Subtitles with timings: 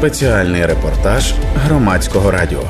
[0.00, 2.62] Спеціальний репортаж громадського радіо.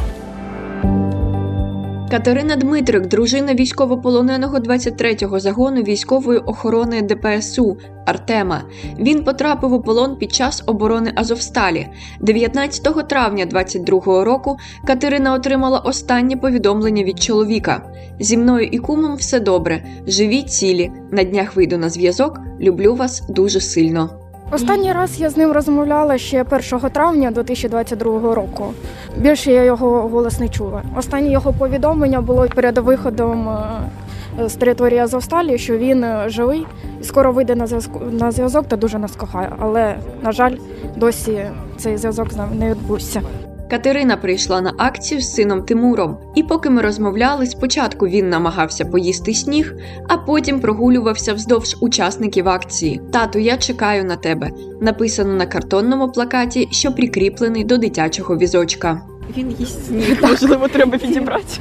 [2.11, 8.63] Катерина Дмитрик, дружина військовополоненого 23-го загону військової охорони ДПСУ Артема.
[8.99, 11.89] Він потрапив у полон під час оборони Азовсталі.
[12.21, 14.57] 19 травня 22-го року
[14.87, 19.85] Катерина отримала останнє повідомлення від чоловіка: зі мною і кумом все добре.
[20.07, 20.91] Живі цілі.
[21.11, 22.41] На днях вийду на зв'язок.
[22.61, 24.20] Люблю вас дуже сильно.
[24.53, 28.75] Останній раз я з ним розмовляла ще 1 травня 2022 року.
[29.17, 30.83] Більше я його голос не чула.
[30.97, 36.67] Останнє його повідомлення було перед виходом е, з території Азовсталі, що він е, живий
[37.01, 39.53] і скоро вийде на зв'язку на зв'язок та дуже нас кохає.
[39.59, 40.57] Але на жаль,
[40.97, 42.29] досі цей зв'язок
[42.59, 43.23] не відбувся.
[43.71, 49.35] Катерина прийшла на акцію з сином Тимуром, і поки ми розмовляли, спочатку він намагався поїсти
[49.35, 49.75] сніг,
[50.09, 53.01] а потім прогулювався вздовж учасників акції.
[53.13, 54.51] Тату, я чекаю на тебе.
[54.81, 59.01] Написано на картонному плакаті, що прикріплений до дитячого візочка.
[59.37, 61.61] Він їсть сніг, можливо, треба підібрати.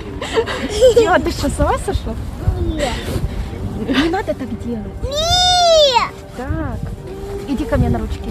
[1.07, 2.13] А ти що согласна, що?
[3.87, 4.79] Не треба так робити.
[6.37, 6.77] Так.
[7.49, 8.29] Іди ко мені на ручки.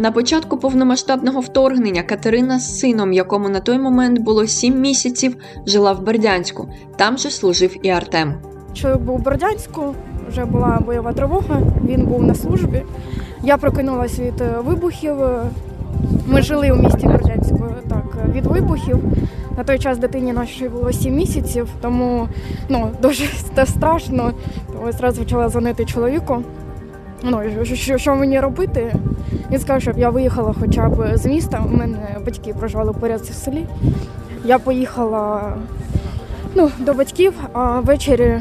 [0.00, 5.92] На початку повномасштабного вторгнення Катерина з сином, якому на той момент було 7 місяців, жила
[5.92, 6.68] в Бердянську.
[6.96, 8.34] Там же служив і Артем.
[8.74, 9.94] Чоловік був у Бердянську,
[10.28, 12.82] вже була бойова тривога, він був на службі.
[13.42, 15.16] Я прокинулася від е, вибухів.
[16.26, 18.04] Ми жили у місті Бердянську так,
[18.34, 18.98] від вибухів.
[19.56, 22.28] На той час дитині нашій було 7 місяців, тому
[22.68, 23.24] ну, дуже
[23.64, 24.32] страшно.
[24.84, 26.42] Я одразу почала дзвонити чоловіку.
[27.22, 28.94] Ну, що- що, мені робити?
[29.50, 31.64] Він сказав, щоб я виїхала хоча б з міста.
[31.72, 33.66] У мене батьки проживали поряд в селі.
[34.44, 35.52] Я поїхала
[36.54, 38.40] ну, до батьків, а ввечері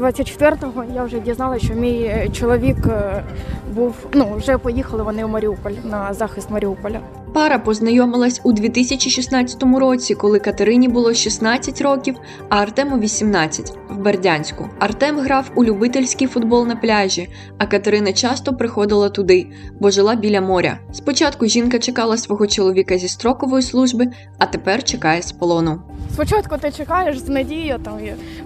[0.00, 3.22] 24-го я вже дізналася, що мій е, чоловік е,
[3.74, 7.00] був, ну, вже поїхали вони в Маріуполь на захист Маріуполя.
[7.34, 12.16] Пара познайомилась у 2016 році, коли Катерині було 16 років,
[12.48, 14.68] а Артему 18 в Бердянську.
[14.78, 17.28] Артем грав у любительський футбол на пляжі,
[17.58, 19.46] а Катерина часто приходила туди,
[19.80, 20.78] бо жила біля моря.
[20.92, 24.06] Спочатку жінка чекала свого чоловіка зі строкової служби,
[24.38, 25.80] а тепер чекає з полону.
[26.12, 27.98] Спочатку ти чекаєш з надією, там,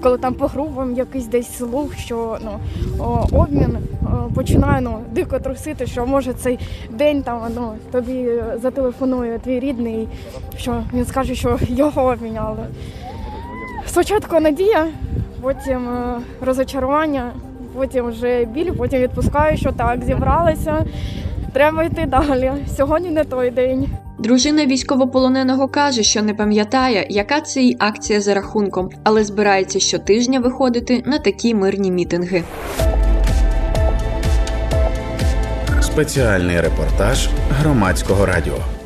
[0.02, 2.60] коли там по групам якийсь десь слух, що ну,
[3.32, 3.78] обмін
[4.34, 6.59] починає ну, дико трусити, що може цей
[6.91, 10.09] день там, ну, тобі е, зателефонує твій рідний,
[10.56, 12.66] що він скаже, що його обміняли.
[13.87, 14.87] Спочатку надія,
[15.41, 17.32] потім е, розочарування,
[17.75, 20.84] потім вже біль, потім відпускаю, що так, зібралися,
[21.53, 22.53] треба йти далі.
[22.77, 23.88] Сьогодні не той день.
[24.19, 30.41] Дружина військовополоненого каже, що не пам'ятає, яка це їй акція за рахунком, але збирається щотижня
[30.41, 32.42] виходити на такі мирні мітинги.
[36.00, 38.79] Спеціальний репортаж громадського радіо.